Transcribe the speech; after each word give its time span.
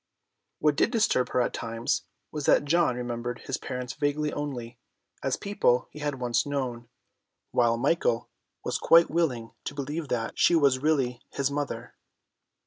What 0.57 0.75
did 0.75 0.89
disturb 0.89 1.29
her 1.29 1.41
at 1.41 1.53
times 1.53 2.05
was 2.31 2.47
that 2.47 2.65
John 2.65 2.95
remembered 2.95 3.41
his 3.41 3.59
parents 3.59 3.93
vaguely 3.93 4.33
only, 4.33 4.79
as 5.21 5.37
people 5.37 5.89
he 5.91 5.99
had 5.99 6.15
once 6.19 6.43
known, 6.43 6.89
while 7.51 7.77
Michael 7.77 8.27
was 8.63 8.79
quite 8.79 9.11
willing 9.11 9.51
to 9.63 9.75
believe 9.75 10.07
that 10.07 10.39
she 10.39 10.55
was 10.55 10.79
really 10.79 11.21
his 11.29 11.51
mother. 11.51 11.93